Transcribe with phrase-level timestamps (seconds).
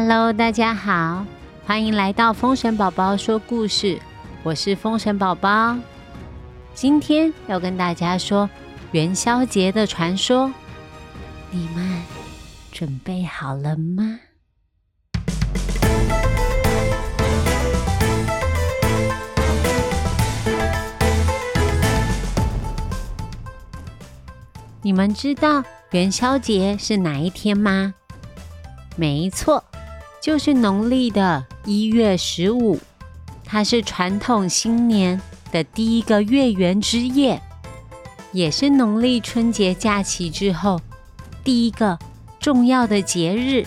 [0.00, 1.26] Hello，大家好，
[1.66, 4.00] 欢迎来到风神宝宝说故事。
[4.44, 5.76] 我是风神宝宝，
[6.72, 8.48] 今天要跟大家说
[8.92, 10.52] 元宵节的传说。
[11.50, 12.00] 你们
[12.70, 14.20] 准备好了吗？
[24.80, 27.94] 你们知道元宵节是哪一天吗？
[28.94, 29.64] 没错，
[30.20, 32.78] 就是农历的一月十五。
[33.44, 37.40] 它是传统新年的第一个月圆之夜，
[38.32, 40.78] 也是农历春节假期之后
[41.42, 41.98] 第一个
[42.38, 43.66] 重要的节日。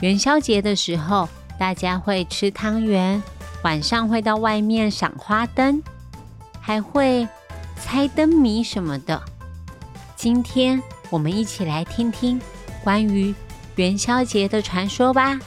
[0.00, 3.22] 元宵节的时候，大家会吃汤圆，
[3.62, 5.82] 晚上会到外面赏花灯，
[6.60, 7.28] 还会
[7.76, 9.20] 猜灯谜什么的。
[10.16, 12.40] 今天我们一起来听听
[12.82, 13.34] 关于
[13.76, 15.38] 元宵节的传说吧。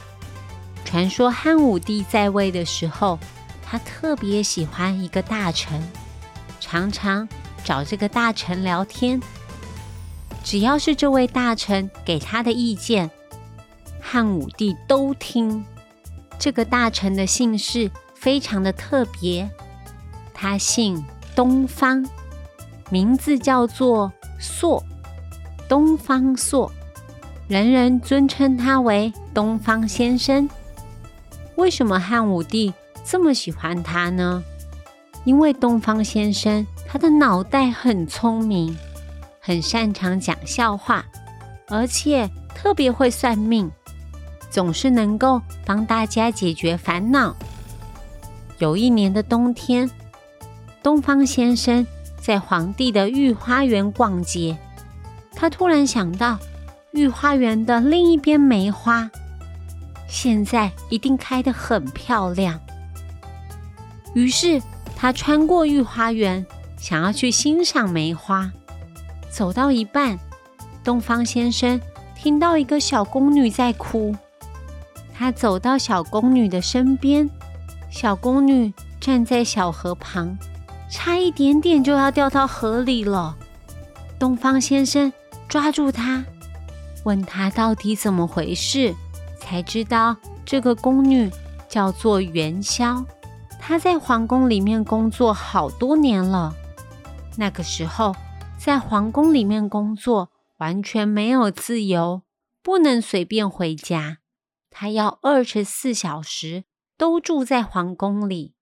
[0.92, 3.18] 传说汉武帝在位的时候，
[3.64, 5.82] 他特别喜欢一个大臣，
[6.60, 7.26] 常常
[7.64, 9.18] 找这个大臣聊天。
[10.44, 13.10] 只要是这位大臣给他的意见，
[14.02, 15.64] 汉武帝都听。
[16.38, 19.48] 这个大臣的姓氏非常的特别，
[20.34, 21.02] 他姓
[21.34, 22.06] 东方，
[22.90, 24.84] 名字叫做朔，
[25.66, 26.70] 东方朔，
[27.48, 30.46] 人人尊称他为东方先生。
[31.56, 32.72] 为什么汉武帝
[33.04, 34.42] 这么喜欢他呢？
[35.24, 38.76] 因为东方先生他的脑袋很聪明，
[39.40, 41.04] 很擅长讲笑话，
[41.68, 43.70] 而且特别会算命，
[44.50, 47.36] 总是能够帮大家解决烦恼。
[48.58, 49.90] 有一年的冬天，
[50.82, 51.86] 东方先生
[52.20, 54.56] 在皇帝的御花园逛街，
[55.34, 56.38] 他突然想到
[56.92, 59.10] 御花园的另一边梅花。
[60.12, 62.60] 现在一定开得很漂亮。
[64.14, 64.62] 于是
[64.94, 66.44] 他穿过御花园，
[66.76, 68.52] 想要去欣赏梅花。
[69.30, 70.18] 走到一半，
[70.84, 71.80] 东方先生
[72.14, 74.14] 听到一个小宫女在哭。
[75.14, 77.28] 他走到小宫女的身边，
[77.90, 78.70] 小宫女
[79.00, 80.36] 站在小河旁，
[80.90, 83.34] 差一点点就要掉到河里了。
[84.18, 85.10] 东方先生
[85.48, 86.22] 抓住她，
[87.04, 88.94] 问她到底怎么回事。
[89.52, 91.30] 才知道这个宫女
[91.68, 93.04] 叫做元宵，
[93.60, 96.54] 她在皇宫里面工作好多年了。
[97.36, 98.16] 那个时候，
[98.58, 102.22] 在皇宫里面工作完全没有自由，
[102.62, 104.20] 不能随便回家。
[104.70, 106.64] 她要二十四小时
[106.96, 108.54] 都住在皇宫里，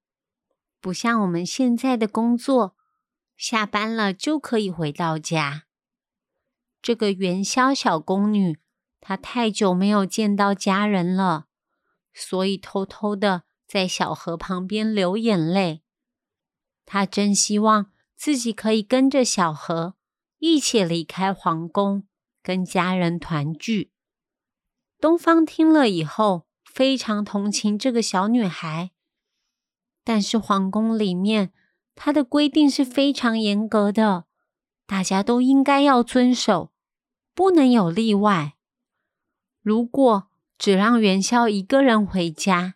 [0.81, 2.75] 不像我们现在的工作，
[3.37, 5.63] 下班了就可以回到家。
[6.81, 8.59] 这个元宵小宫女。
[9.01, 11.47] 他太久没有见到家人了，
[12.13, 15.81] 所以偷偷的在小河旁边流眼泪。
[16.85, 19.95] 他真希望自己可以跟着小河
[20.39, 22.03] 一起离开皇宫，
[22.43, 23.91] 跟家人团聚。
[24.99, 28.91] 东方听了以后，非常同情这个小女孩，
[30.03, 31.51] 但是皇宫里面
[31.95, 34.25] 它的规定是非常严格的，
[34.85, 36.71] 大家都应该要遵守，
[37.33, 38.57] 不能有例外。
[39.61, 40.27] 如果
[40.57, 42.75] 只让元宵一个人回家，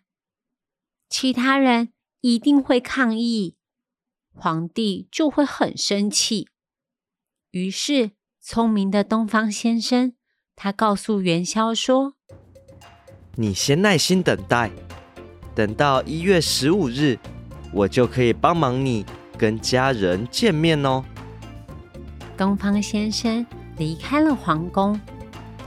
[1.08, 3.56] 其他人一定会抗议，
[4.32, 6.48] 皇帝就会很生气。
[7.50, 10.14] 于是，聪明的东方先生
[10.54, 12.14] 他告诉元宵说
[13.34, 14.70] ：“你先耐心等待，
[15.54, 17.18] 等到一月十五日，
[17.72, 19.04] 我就可以帮忙你
[19.36, 21.04] 跟家人见面哦。”
[22.38, 23.44] 东方先生
[23.76, 25.00] 离开了皇宫。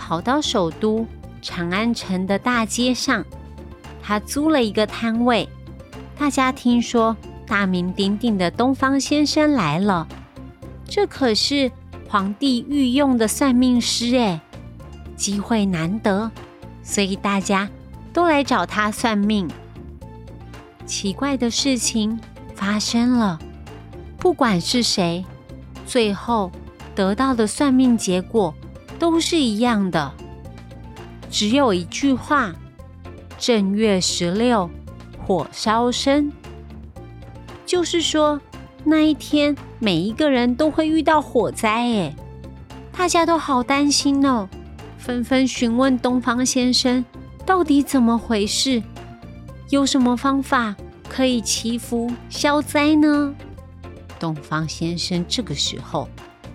[0.09, 1.05] 跑到首都
[1.39, 3.23] 长安城的大街上，
[4.01, 5.47] 他租了一个摊位。
[6.17, 10.07] 大家听说大名鼎鼎的东方先生来了，
[10.83, 11.71] 这可是
[12.07, 14.41] 皇帝御用的算命师哎，
[15.15, 16.31] 机会难得，
[16.81, 17.69] 所以大家
[18.11, 19.47] 都来找他算命。
[20.87, 22.19] 奇怪的事情
[22.55, 23.37] 发生了，
[24.17, 25.23] 不管是谁，
[25.85, 26.51] 最后
[26.95, 28.51] 得到的算命结果。
[28.99, 30.11] 都是一样的，
[31.31, 32.53] 只有一句话：
[33.37, 34.69] 正月十六
[35.25, 36.31] 火烧身，
[37.65, 38.39] 就是说
[38.83, 41.69] 那一天每一个人都会遇到火灾。
[41.69, 42.15] 哎，
[42.91, 44.49] 大家都好担心哦，
[44.97, 47.03] 纷纷询问东方先生
[47.45, 48.83] 到底怎么回事，
[49.69, 50.75] 有什么方法
[51.07, 53.33] 可以祈福消灾呢？
[54.19, 56.09] 东方先生这个时候，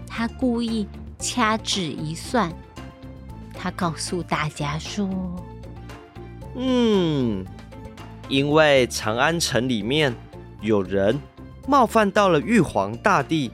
[0.07, 0.87] 他故意。
[1.25, 2.53] 掐指一算，
[3.55, 5.09] 他告诉大家说
[6.55, 7.47] ：“嗯，
[8.29, 10.15] 因为长安城里面
[10.61, 11.19] 有人
[11.67, 13.51] 冒犯到了玉皇大帝，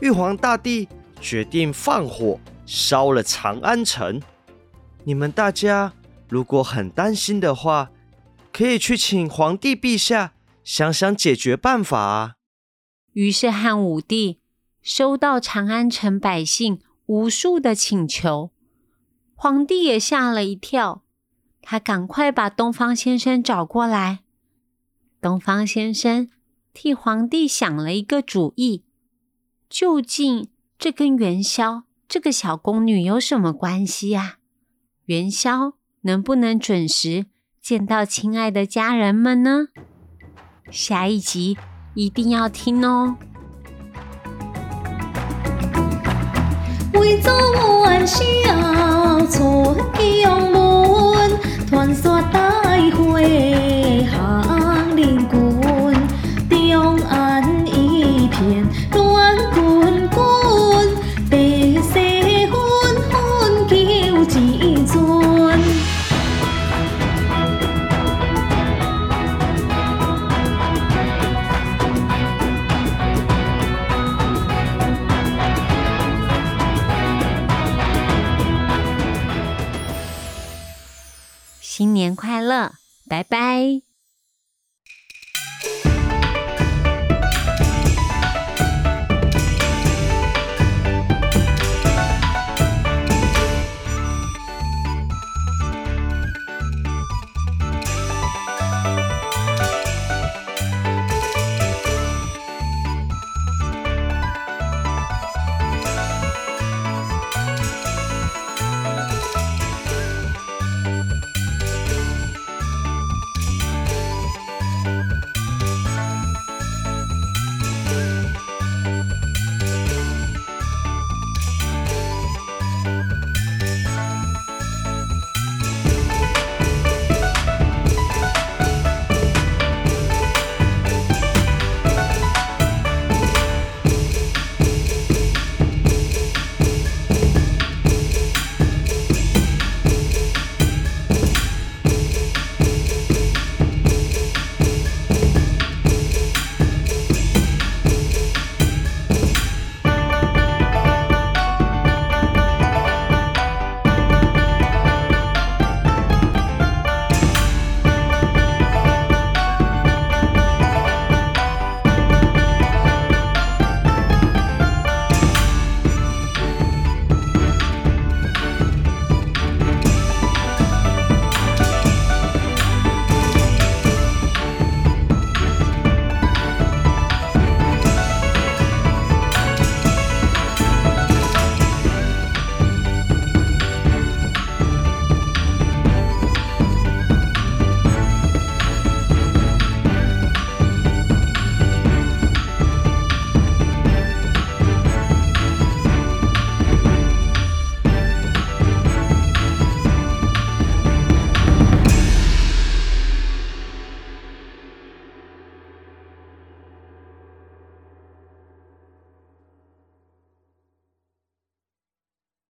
[0.00, 0.88] 玉皇大帝
[1.20, 4.18] 决定放火烧了长安城。
[5.04, 5.92] 你们大家
[6.30, 7.90] 如果很担心的话，
[8.50, 10.32] 可以去请皇帝陛下
[10.64, 12.36] 想想解决办法啊。
[13.12, 14.40] 于是汉武帝
[14.80, 16.80] 收到长安城百姓
[17.12, 18.50] 无数的请求，
[19.34, 21.02] 皇帝也吓了一跳。
[21.60, 24.20] 他赶快把东方先生找过来。
[25.20, 26.30] 东方先生
[26.72, 28.82] 替皇帝想了一个主意：
[29.68, 30.48] 究竟
[30.78, 34.38] 这跟元宵这个小宫女有什么关系啊？
[35.04, 37.26] 元宵能不能准时
[37.60, 39.66] 见到亲爱的家人们呢？
[40.70, 41.58] 下一集
[41.94, 43.18] 一定要听哦！
[48.02, 51.38] 元宵，出宫门，
[51.68, 52.20] 传说
[81.74, 82.74] 新年快乐，
[83.08, 83.91] 拜拜。